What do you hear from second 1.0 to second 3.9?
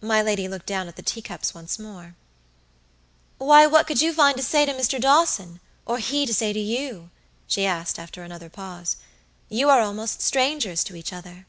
teacups once more. "Why, what